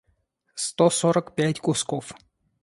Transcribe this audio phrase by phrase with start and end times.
[0.63, 2.05] сто сорок пять кусков